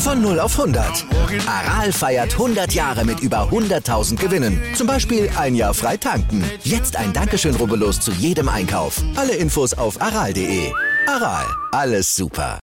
[0.00, 1.04] Von 0 auf 100.
[1.46, 4.58] Aral feiert 100 Jahre mit über 100.000 Gewinnen.
[4.74, 6.42] Zum Beispiel ein Jahr frei tanken.
[6.64, 9.02] Jetzt ein Dankeschön, rubbellos zu jedem Einkauf.
[9.14, 10.72] Alle Infos auf aral.de.
[11.06, 12.58] Aral, alles super.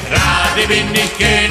[0.08, 1.47] gerade bin ich alles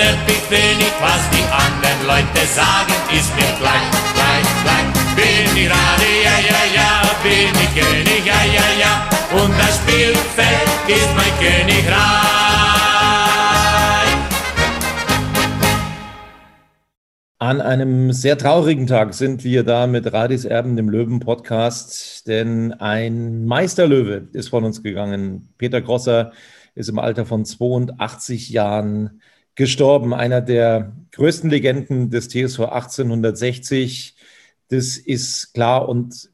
[0.00, 4.88] andere stört mich wenig, was die anderen Leute sagen, ist mir gleich, gleich, gleich.
[5.16, 10.70] Bin ich gerade, ja, ja, ja, bin ich König, ja, ja, ja, und das Spielfeld
[10.88, 12.00] ist mein Königreich.
[17.38, 23.46] An einem sehr traurigen Tag sind wir da mit Radis Erben, dem Löwen-Podcast, denn ein
[23.46, 25.52] Meisterlöwe ist von uns gegangen.
[25.56, 26.32] Peter Grosser
[26.74, 29.20] ist im Alter von 82 Jahren
[29.60, 34.14] gestorben, einer der größten Legenden des TSV 1860.
[34.68, 36.30] Das ist klar und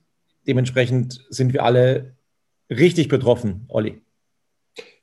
[0.47, 2.15] dementsprechend sind wir alle
[2.71, 4.01] richtig betroffen, Olli.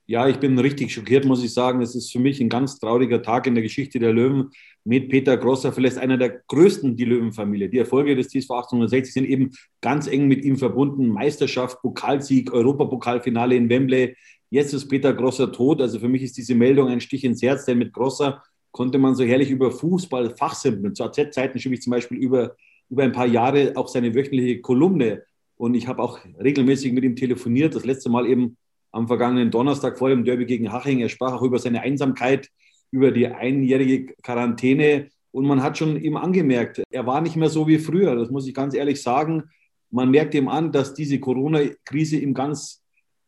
[0.05, 1.81] Ja, ich bin richtig schockiert, muss ich sagen.
[1.81, 4.49] Es ist für mich ein ganz trauriger Tag in der Geschichte der Löwen
[4.83, 7.69] mit Peter Grosser, vielleicht einer der größten, die Löwenfamilie.
[7.69, 11.07] Die Erfolge des TSV 1860 sind eben ganz eng mit ihm verbunden.
[11.07, 14.17] Meisterschaft, Pokalsieg, Europapokalfinale in Wembley.
[14.49, 15.81] Jetzt ist Peter Grosser tot.
[15.81, 19.15] Also für mich ist diese Meldung ein Stich ins Herz, denn mit Grosser konnte man
[19.15, 20.95] so herrlich über Fußball fachsimpeln.
[20.95, 22.57] Zu AZ-Zeiten schrieb ich zum Beispiel über,
[22.89, 25.23] über ein paar Jahre auch seine wöchentliche Kolumne.
[25.55, 27.73] Und ich habe auch regelmäßig mit ihm telefoniert.
[27.73, 28.57] Das letzte Mal eben
[28.93, 30.99] am vergangenen Donnerstag vor dem Derby gegen Haching.
[30.99, 32.49] Er sprach auch über seine Einsamkeit,
[32.91, 35.09] über die einjährige Quarantäne.
[35.31, 38.15] Und man hat schon ihm angemerkt, er war nicht mehr so wie früher.
[38.15, 39.43] Das muss ich ganz ehrlich sagen.
[39.89, 42.83] Man merkt ihm an, dass diese Corona-Krise ihm ganz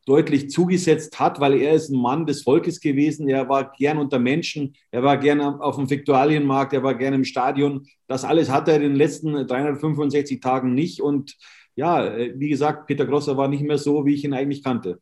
[0.05, 3.27] deutlich zugesetzt hat, weil er ist ein Mann des Volkes gewesen.
[3.27, 4.75] Er war gern unter Menschen.
[4.91, 6.73] Er war gern auf dem Viktualienmarkt.
[6.73, 7.87] Er war gern im Stadion.
[8.07, 11.01] Das alles hat er in den letzten 365 Tagen nicht.
[11.01, 11.35] Und
[11.75, 14.99] ja, wie gesagt, Peter Grosser war nicht mehr so, wie ich ihn eigentlich kannte.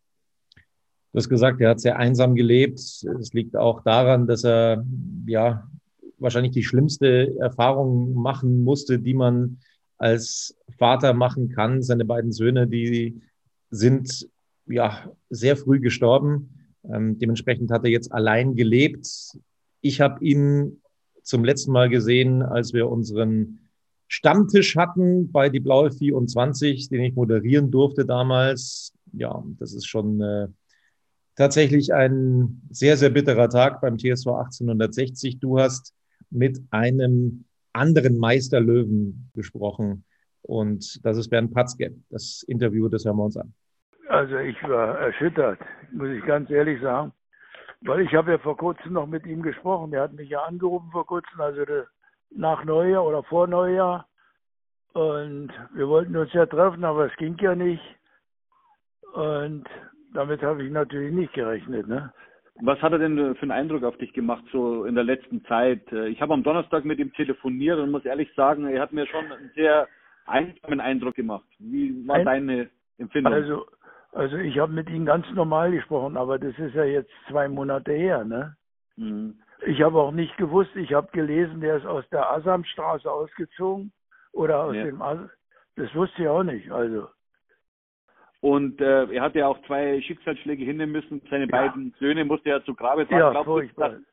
[1.13, 2.79] Du hast gesagt, er hat sehr einsam gelebt.
[2.79, 4.83] Es liegt auch daran, dass er
[5.27, 5.69] ja
[6.17, 9.59] wahrscheinlich die schlimmste Erfahrung machen musste, die man
[9.99, 11.83] als Vater machen kann.
[11.83, 13.21] Seine beiden Söhne, die
[13.69, 14.27] sind
[14.65, 16.71] ja sehr früh gestorben.
[16.83, 19.07] Ähm, dementsprechend hat er jetzt allein gelebt.
[19.81, 20.81] Ich habe ihn
[21.21, 23.59] zum letzten Mal gesehen, als wir unseren
[24.07, 28.93] Stammtisch hatten bei die Blaue 24, den ich moderieren durfte damals.
[29.11, 30.47] Ja, das ist schon äh,
[31.35, 35.39] tatsächlich ein sehr, sehr bitterer Tag beim TSV 1860.
[35.39, 35.93] Du hast
[36.29, 40.03] mit einem anderen Meisterlöwen gesprochen
[40.41, 41.95] und das ist Bernd Patzke.
[42.09, 43.53] Das Interview, das hören wir uns an.
[44.09, 45.59] Also ich war erschüttert,
[45.91, 47.13] muss ich ganz ehrlich sagen,
[47.81, 49.93] weil ich habe ja vor kurzem noch mit ihm gesprochen.
[49.93, 51.63] Er hat mich ja angerufen vor kurzem, also
[52.29, 54.07] nach Neujahr oder vor Neujahr.
[54.93, 57.81] Und wir wollten uns ja treffen, aber es ging ja nicht.
[59.13, 59.65] Und
[60.13, 61.87] damit habe ich natürlich nicht gerechnet.
[61.87, 62.11] Ne?
[62.61, 65.91] Was hat er denn für einen Eindruck auf dich gemacht, so in der letzten Zeit?
[65.91, 69.31] Ich habe am Donnerstag mit ihm telefoniert und muss ehrlich sagen, er hat mir schon
[69.31, 69.87] einen sehr
[70.25, 71.45] einsamen Eindruck gemacht.
[71.59, 73.33] Wie war Ein, deine Empfindung?
[73.33, 73.65] Also,
[74.11, 77.91] also ich habe mit ihm ganz normal gesprochen, aber das ist ja jetzt zwei Monate
[77.91, 78.23] her.
[78.23, 78.55] Ne?
[78.95, 79.39] Mhm.
[79.65, 83.91] Ich habe auch nicht gewusst, ich habe gelesen, der ist aus der Assamstraße ausgezogen
[84.31, 84.83] oder aus ja.
[84.83, 85.19] dem As
[85.75, 86.69] Das wusste ich auch nicht.
[86.71, 87.07] Also
[88.43, 91.21] und äh, er hat ja auch zwei Schicksalsschläge hinnehmen müssen.
[91.29, 91.49] Seine ja.
[91.49, 93.21] beiden Söhne musste er zu Grabe tragen.
[93.21, 93.89] Ja, Glaubst furchtbar.
[93.89, 94.03] Du, dass,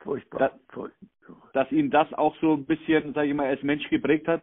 [0.00, 0.38] furchtbar.
[0.40, 1.50] Dass, furchtbar.
[1.52, 4.42] dass ihn das auch so ein bisschen, sage ich mal, als Mensch geprägt hat?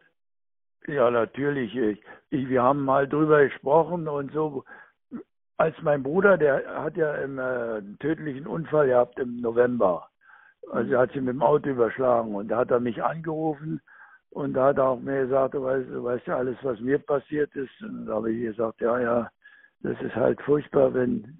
[0.88, 1.76] Ja, natürlich.
[1.76, 4.64] Ich, ich, wir haben mal drüber gesprochen und so.
[5.58, 10.08] Als mein Bruder, der hat ja einen äh, tödlichen Unfall gehabt im November.
[10.72, 13.82] Also er hat sich mit dem Auto überschlagen und da hat er mich angerufen
[14.36, 17.00] und da hat er auch mir gesagt, du weißt, du weißt ja alles, was mir
[17.00, 17.82] passiert ist.
[17.82, 19.32] Und da habe ich gesagt, ja, ja,
[19.80, 21.40] das ist halt furchtbar, wenn,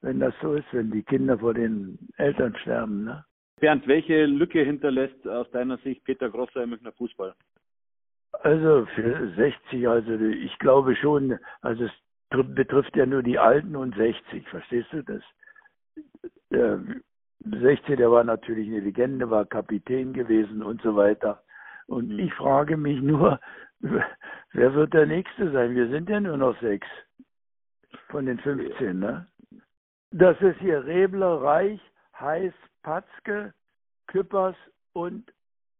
[0.00, 3.02] wenn das so ist, wenn die Kinder vor den Eltern sterben.
[3.02, 3.24] Ne?
[3.58, 7.34] Bernd, welche Lücke hinterlässt aus deiner Sicht Peter Grosser im Münchner Fußball?
[8.44, 11.92] Also für 60, also ich glaube schon, also es
[12.54, 15.22] betrifft ja nur die Alten und 60, verstehst du das?
[17.40, 21.42] 16, der war natürlich eine Legende, war Kapitän gewesen und so weiter.
[21.90, 22.20] Und Mhm.
[22.20, 23.40] ich frage mich nur,
[24.52, 25.74] wer wird der Nächste sein?
[25.74, 26.86] Wir sind ja nur noch sechs
[28.08, 29.26] von den 15, ne?
[30.12, 31.80] Das ist hier Rebler, Reich,
[32.18, 32.52] Heiß,
[32.82, 33.52] Patzke,
[34.06, 34.54] Küppers
[34.92, 35.32] und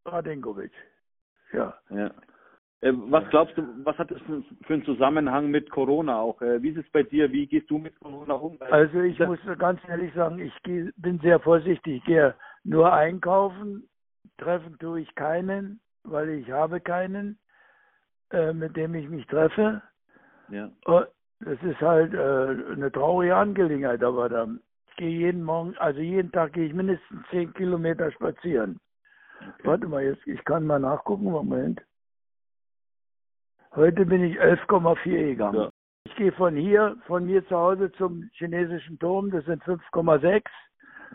[0.05, 0.71] Radenkovic.
[1.53, 1.73] Ja.
[1.89, 2.07] Ja.
[2.81, 6.41] Äh, was glaubst du, was hat das für, einen Zusammenhang mit Corona auch?
[6.41, 7.31] Äh, wie ist es bei dir?
[7.31, 8.57] Wie gehst du mit Corona um?
[8.59, 11.97] Also ich muss ganz ehrlich sagen, ich bin sehr vorsichtig.
[11.97, 13.87] Ich gehe nur einkaufen,
[14.37, 17.37] treffen tue ich keinen, weil ich habe keinen,
[18.31, 19.81] äh, mit dem ich mich treffe.
[20.49, 20.69] Ja.
[20.85, 21.03] Oh,
[21.39, 24.47] Das ist halt äh, eine traurige Angelegenheit, aber da,
[24.89, 28.79] ich gehe jeden Morgen, also jeden Tag gehe ich mindestens zehn Kilometer spazieren.
[29.63, 31.81] Warte mal, jetzt, ich kann mal nachgucken, Moment.
[33.75, 35.55] Heute bin ich 11,4 gegangen.
[35.55, 35.69] Ja.
[36.03, 40.43] Ich gehe von hier, von mir zu Hause zum chinesischen Turm, das sind 5,6.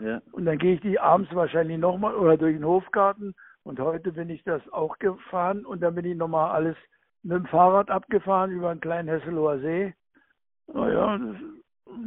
[0.01, 0.21] Ja.
[0.31, 3.35] Und dann gehe ich die abends wahrscheinlich nochmal oder durch den Hofgarten.
[3.67, 6.77] Und heute bin ich das auch gefahren und dann bin ich nochmal alles
[7.23, 9.93] mit dem Fahrrad abgefahren über einen kleinen Hesseloher See.
[10.73, 11.35] Naja, das,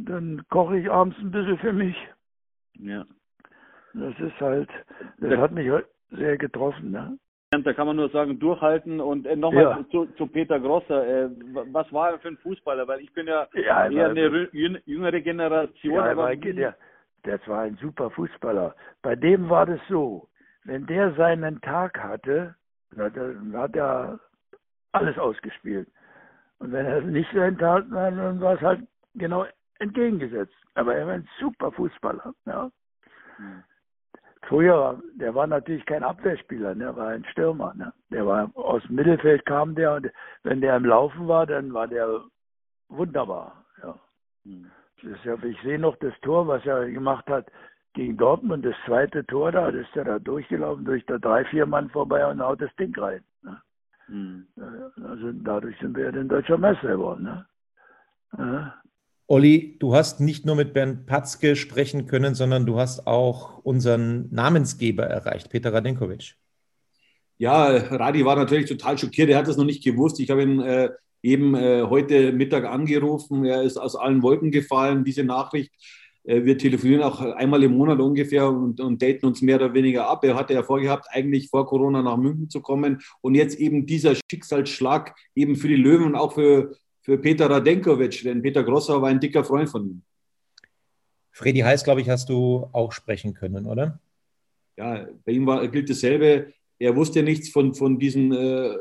[0.05, 1.95] dann koche ich abends ein bisschen für mich.
[2.79, 3.05] ja.
[3.93, 4.69] Das ist halt,
[5.19, 5.69] das hat mich
[6.11, 6.91] sehr getroffen.
[6.91, 7.19] Ne?
[7.51, 9.85] Da kann man nur sagen, durchhalten und äh, nochmal Ja.
[9.91, 11.05] zu, zu Peter Grosser.
[11.25, 11.29] Äh,
[11.73, 12.87] was war er für ein Fußballer?
[12.87, 14.49] Weil ich bin ja, Ja, eher aber- eine
[14.85, 15.93] jüngere Generation.
[15.93, 16.75] Ja, aber der,
[17.23, 18.73] das war ein super Fußballer.
[19.01, 20.29] Bei dem war das so,
[20.63, 22.55] wenn der seinen Tag hatte,
[22.91, 24.19] dann hat er
[24.91, 25.87] alles ausgespielt.
[26.59, 29.45] Und wenn er nicht seinen Tag hatte, dann war es halt genau
[29.79, 30.53] entgegengesetzt.
[30.75, 32.33] Aber er war ein super Fußballer.
[32.45, 32.71] Ja.
[33.37, 33.63] Hm.
[34.43, 37.73] Früher, der war natürlich kein Abwehrspieler, der war ein Stürmer.
[37.75, 37.93] Ne?
[38.09, 40.11] Der war aus dem Mittelfeld kam der und
[40.43, 42.21] wenn der im Laufen war, dann war der
[42.89, 43.65] wunderbar.
[43.81, 43.95] Ja.
[44.43, 44.71] Hm.
[45.03, 47.47] Ist ja, ich sehe noch das Tor, was er gemacht hat
[47.93, 51.65] gegen Dortmund, das zweite Tor da, das ist er da durchgelaufen, durch da drei, vier
[51.65, 53.21] Mann vorbei und haut das Ding rein.
[53.43, 53.61] Ne?
[54.07, 54.47] Hm.
[55.03, 57.23] Also dadurch sind wir ja den deutscher Meister geworden.
[57.23, 57.45] Ne?
[58.37, 58.81] Ja.
[59.27, 64.27] Olli, du hast nicht nur mit Bernd Patzke sprechen können, sondern du hast auch unseren
[64.33, 66.35] Namensgeber erreicht, Peter Radenkovic.
[67.37, 69.29] Ja, Radi war natürlich total schockiert.
[69.29, 70.19] Er hat es noch nicht gewusst.
[70.19, 70.89] Ich habe ihn äh,
[71.23, 73.45] eben äh, heute Mittag angerufen.
[73.45, 75.71] Er ist aus allen Wolken gefallen, diese Nachricht.
[76.23, 80.07] Äh, wir telefonieren auch einmal im Monat ungefähr und, und daten uns mehr oder weniger
[80.07, 80.23] ab.
[80.23, 83.01] Er hatte ja vorgehabt, eigentlich vor Corona nach München zu kommen.
[83.21, 88.23] Und jetzt eben dieser Schicksalsschlag eben für die Löwen und auch für, für Peter Radenkovic.
[88.23, 90.01] Denn Peter Grosser war ein dicker Freund von ihm.
[91.31, 93.99] Freddy Heiß, glaube ich, hast du auch sprechen können, oder?
[94.77, 96.53] ja, bei ihm war, gilt dasselbe.
[96.79, 98.75] Er wusste nichts von, von, diesen, äh,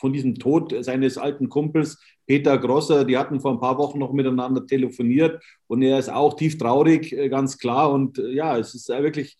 [0.00, 3.04] von diesem Tod seines alten Kumpels Peter Grosser.
[3.04, 7.12] Die hatten vor ein paar Wochen noch miteinander telefoniert und er ist auch tief traurig,
[7.12, 7.92] äh, ganz klar.
[7.92, 9.36] Und äh, ja, es ist äh, wirklich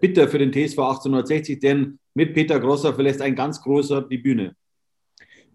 [0.00, 4.54] bitter für den TSV 1860, denn mit Peter Grosser verlässt ein ganz großer die Bühne.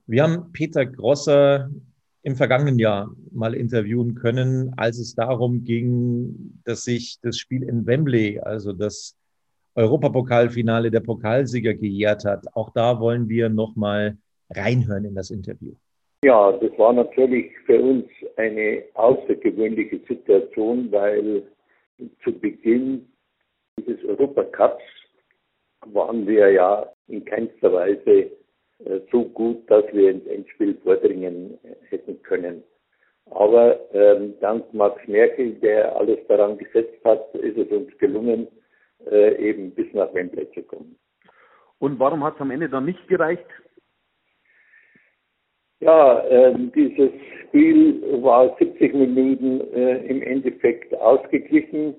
[0.05, 1.71] Wir haben Peter Grosser
[2.23, 7.87] im vergangenen Jahr mal interviewen können, als es darum ging, dass sich das Spiel in
[7.87, 9.15] Wembley, also das
[9.75, 12.45] Europapokalfinale der Pokalsieger gejährt hat.
[12.55, 14.17] Auch da wollen wir noch mal
[14.55, 15.73] reinhören in das Interview.
[16.23, 18.05] Ja, das war natürlich für uns
[18.37, 21.43] eine außergewöhnliche Situation, weil
[22.23, 23.07] zu Beginn
[23.79, 24.83] dieses Europacups
[25.87, 28.31] waren wir ja in keinster Weise
[28.85, 31.57] äh, so gut, dass wir ins Endspiel vordringen
[31.89, 32.63] hätten können.
[33.31, 38.47] Aber ähm, dank Max Merkel, der alles daran gesetzt hat, ist es uns gelungen,
[39.09, 40.97] äh, eben bis nach Wembley zu kommen.
[41.79, 43.45] Und warum hat es am Ende dann nicht gereicht?
[45.81, 47.09] Ja, ähm, dieses
[47.41, 51.95] Spiel war 70 Minuten äh, im Endeffekt ausgeglichen,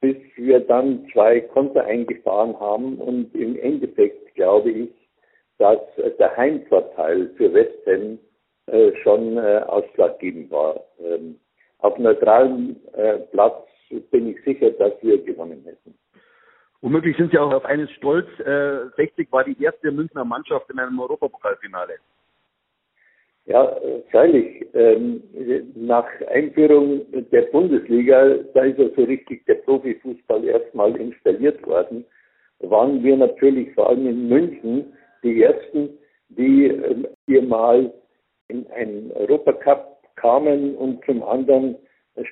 [0.00, 2.98] bis wir dann zwei Konter eingefahren haben.
[2.98, 4.90] Und im Endeffekt glaube ich,
[5.58, 8.18] dass äh, der Heimvorteil für West Ham
[8.66, 10.80] äh, schon äh, ausschlaggebend war.
[11.00, 11.38] Ähm,
[11.78, 13.64] auf neutralem äh, Platz
[14.10, 15.96] bin ich sicher, dass wir gewonnen hätten.
[16.80, 18.26] Womöglich sind Sie auch auf eines stolz.
[18.40, 21.94] Äh, 60 war die erste Münchner Mannschaft in einem Europapokalfinale.
[23.48, 23.74] Ja,
[24.10, 24.66] freilich.
[24.74, 25.22] Ähm,
[25.74, 27.00] nach Einführung
[27.32, 32.04] der Bundesliga, da ist ja so richtig der Profifußball erstmal installiert worden,
[32.58, 35.88] waren wir natürlich vor allem in München die Ersten,
[36.28, 37.90] die ähm, hier mal
[38.48, 41.76] in einen Europacup kamen und zum anderen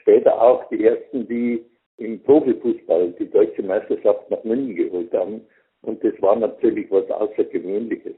[0.02, 1.64] später auch die Ersten, die
[1.96, 5.40] im Profifußball die deutsche Meisterschaft nach München geholt haben.
[5.80, 8.16] Und das war natürlich was Außergewöhnliches.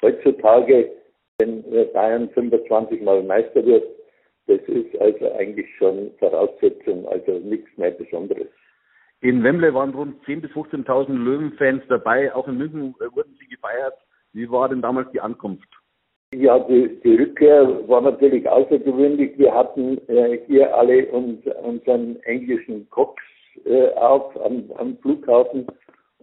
[0.00, 0.92] Heutzutage
[1.38, 1.62] wenn
[1.92, 3.84] Bayern 25 Mal Meister wird,
[4.46, 8.48] das ist also eigentlich schon Voraussetzung, also nichts mehr Besonderes.
[9.20, 12.34] In Wembley waren rund 10.000 bis 15.000 Löwenfans dabei.
[12.34, 13.94] Auch in München äh, wurden sie gefeiert.
[14.32, 15.68] Wie war denn damals die Ankunft?
[16.34, 19.38] Ja, die, die Rückkehr war natürlich außergewöhnlich.
[19.38, 23.22] Wir hatten äh, hier alle uns, unseren englischen Cox
[23.64, 25.66] äh, auf am, am, Flughafen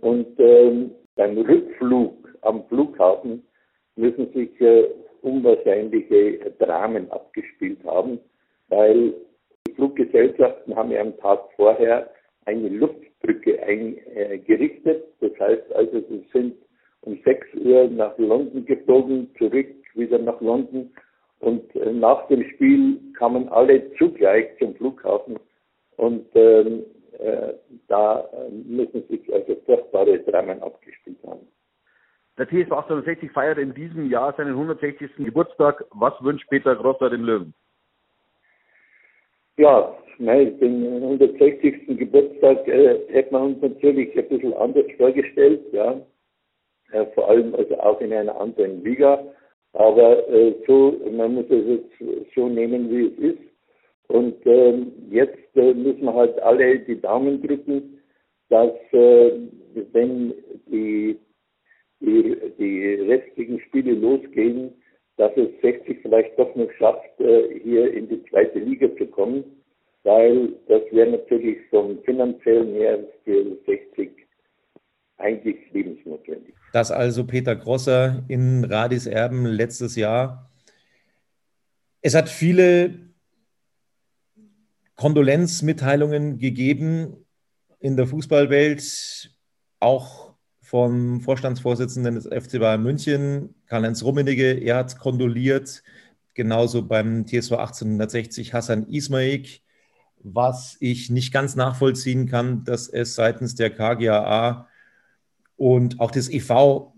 [0.02, 3.44] und ähm, beim Rückflug am Flughafen
[3.96, 4.86] müssen sich äh,
[5.22, 8.20] unwahrscheinliche Dramen abgespielt haben,
[8.70, 9.14] weil
[9.68, 12.10] die Fluggesellschaften haben ja am Tag vorher
[12.46, 15.06] eine Luftbrücke eingerichtet.
[15.22, 16.56] Das heißt also, sie sind
[17.02, 20.92] um 6 Uhr nach London geflogen, zurück wieder nach London
[21.40, 25.38] und äh, nach dem Spiel kamen alle zugleich zum Flughafen
[25.98, 26.84] und ähm,
[27.20, 27.54] äh,
[27.88, 31.48] da äh, müssen sich also furchtbare Dramen abgespielt haben.
[32.38, 35.18] Der TSV 1860 feiert in diesem Jahr seinen 160.
[35.18, 35.86] Geburtstag.
[35.92, 37.54] Was wünscht Peter Grosser den Löwen?
[39.58, 41.98] Ja, nein, den 160.
[41.98, 46.02] Geburtstag äh, hätten wir uns natürlich ein bisschen anders vorgestellt, ja.
[46.92, 49.24] Äh, vor allem also auch in einer anderen Liga.
[49.74, 53.44] Aber äh, so, man muss es jetzt so nehmen, wie es ist.
[54.08, 58.00] Und ähm, jetzt äh, müssen wir halt alle die Daumen drücken,
[58.50, 59.32] dass äh,
[59.92, 60.34] wenn
[60.68, 61.18] die,
[62.04, 64.74] die, die restlichen Spiele losgehen,
[65.18, 69.44] dass es 60 vielleicht doch noch schafft, äh, hier in die zweite Liga zu kommen,
[70.04, 74.12] weil das wäre natürlich vom finanziellen her für 60
[75.18, 76.54] eigentlich lebensnotwendig.
[76.74, 80.50] Das also Peter Grosser in Radis Erben letztes Jahr.
[82.02, 82.96] Es hat viele
[84.96, 87.26] Kondolenzmitteilungen gegeben
[87.80, 89.32] in der Fußballwelt,
[89.80, 90.23] auch
[90.74, 94.54] vom Vorstandsvorsitzenden des FC Bayern München, Karl-Heinz Rummenigge.
[94.54, 95.84] Er hat kondoliert,
[96.34, 99.62] genauso beim TSV 1860 Hassan Ismaik,
[100.24, 104.68] was ich nicht ganz nachvollziehen kann, dass es seitens der KGAA
[105.58, 106.92] und auch des EV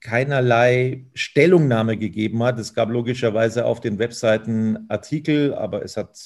[0.00, 2.58] keinerlei Stellungnahme gegeben hat.
[2.58, 6.18] Es gab logischerweise auf den Webseiten Artikel, aber es hat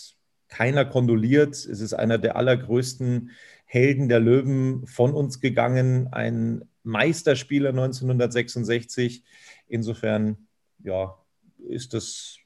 [0.49, 1.55] keiner kondoliert.
[1.55, 3.33] Es ist einer der allergrößten
[3.71, 9.25] Helden der Löwen von uns gegangen, ein Meisterspieler 1966.
[9.67, 10.49] Insofern,
[10.83, 11.15] ja,
[11.69, 12.39] ist das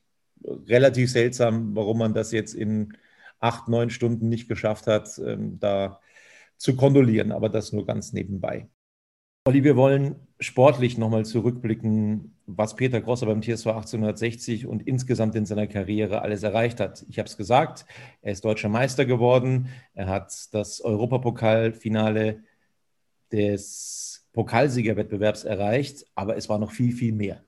[0.45, 2.97] relativ seltsam, warum man das jetzt in
[3.39, 6.01] acht, neun Stunden nicht geschafft hat, ähm, da
[6.57, 7.31] zu kondolieren.
[7.31, 8.69] Aber das nur ganz nebenbei.
[9.47, 15.47] Olli, wir wollen sportlich nochmal zurückblicken, was Peter Grosser beim TSV 1860 und insgesamt in
[15.47, 17.05] seiner Karriere alles erreicht hat.
[17.09, 17.87] Ich habe es gesagt,
[18.21, 22.43] er ist deutscher Meister geworden, er hat das Europapokalfinale
[23.31, 27.45] des Pokalsiegerwettbewerbs erreicht, aber es war noch viel, viel mehr.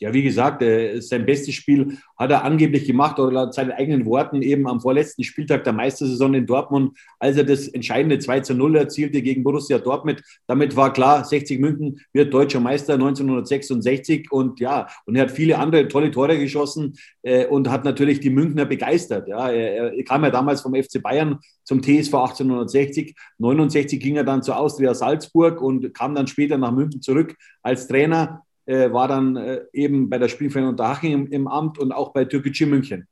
[0.00, 4.04] Ja, wie gesagt, äh, sein bestes Spiel hat er angeblich gemacht oder laut seinen eigenen
[4.06, 8.54] Worten eben am vorletzten Spieltag der Meistersaison in Dortmund, als er das entscheidende 2 zu
[8.54, 10.20] 0 erzielte gegen Borussia Dortmund.
[10.48, 15.58] Damit war klar, 60 München wird deutscher Meister 1966 und ja, und er hat viele
[15.58, 19.28] andere tolle Tore geschossen äh, und hat natürlich die Münchner begeistert.
[19.28, 23.14] Ja, er, er kam ja damals vom FC Bayern zum TSV 1860.
[23.38, 27.86] 69 ging er dann zur Austria Salzburg und kam dann später nach München zurück als
[27.86, 32.12] Trainer äh, war dann äh, eben bei der Spielvereinigung Unterhaching im, im, Amt und auch
[32.12, 33.08] bei Türkgücü München.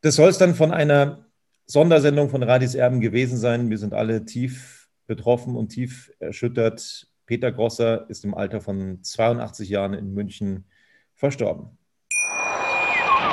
[0.00, 1.26] Das soll es dann von einer
[1.66, 3.70] Sondersendung von Radis Erben gewesen sein.
[3.70, 7.08] Wir sind alle tief betroffen und tief erschüttert.
[7.26, 10.66] Peter Grosser ist im Alter von 82 Jahren in München
[11.14, 11.78] verstorben.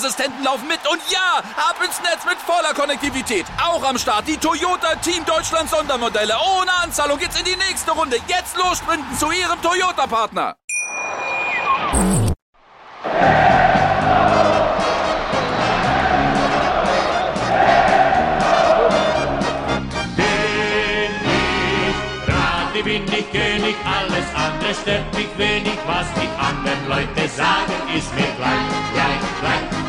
[0.00, 0.80] Sicherheitsassistenten laufen mit.
[0.90, 3.46] Und ja, ab ins Netz mit voller Konnektivität.
[3.62, 6.34] Auch am Start die Toyota Team Deutschland Sondermodelle.
[6.58, 8.16] Ohne Anzahlung geht's in die nächste Runde.
[8.26, 10.56] Jetzt los sprinten zu ihrem Toyota-Partner.
[22.82, 28.26] bin ich König, alles andere stört mich wenig, was die anderen Leute sagen, ist mir
[28.38, 29.69] gleich, gleich, gleich.